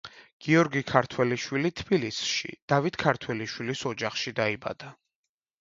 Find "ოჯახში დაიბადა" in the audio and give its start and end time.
3.93-4.95